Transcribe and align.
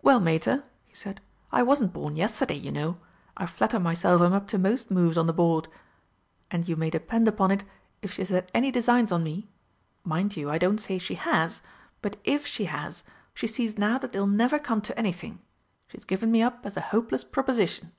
"Well, 0.00 0.18
Mater," 0.18 0.64
he 0.86 0.94
said, 0.94 1.20
"I 1.52 1.62
wasn't 1.62 1.92
born 1.92 2.16
yesterday, 2.16 2.54
you 2.54 2.72
know. 2.72 2.96
I 3.36 3.44
flatter 3.44 3.78
myself 3.78 4.22
I'm 4.22 4.32
up 4.32 4.48
to 4.48 4.56
most 4.58 4.90
moves 4.90 5.18
on 5.18 5.26
the 5.26 5.32
board. 5.34 5.68
And 6.50 6.66
you 6.66 6.74
may 6.74 6.88
depend 6.88 7.28
upon 7.28 7.50
it 7.50 7.64
if 8.00 8.10
she's 8.10 8.30
had 8.30 8.50
any 8.54 8.70
designs 8.70 9.12
on 9.12 9.22
me 9.22 9.50
mind 10.04 10.38
you, 10.38 10.48
I 10.48 10.56
don't 10.56 10.78
say 10.78 10.96
she 10.96 11.16
has 11.16 11.60
but 12.00 12.16
if 12.24 12.46
she 12.46 12.64
has, 12.64 13.04
she 13.34 13.46
sees 13.46 13.76
now 13.76 13.98
that 13.98 14.14
they'll 14.14 14.26
never 14.26 14.58
come 14.58 14.80
to 14.80 14.98
anything. 14.98 15.38
She's 15.88 16.06
given 16.06 16.32
me 16.32 16.40
up 16.40 16.64
as 16.64 16.74
a 16.78 16.88
hopeless 16.88 17.22
proposition." 17.22 17.92